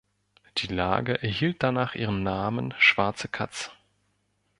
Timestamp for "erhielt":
1.21-1.61